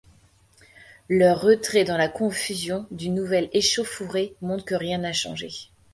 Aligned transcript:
Leur 1.09 1.41
retrait 1.41 1.83
dans 1.83 1.95
la 1.95 2.09
confusion 2.09 2.87
d'une 2.89 3.13
nouvelle 3.13 3.51
échauffourée 3.53 4.33
montre 4.41 4.65
que 4.65 4.73
rien 4.73 4.97
n'a 4.97 5.13
changé. 5.13 5.51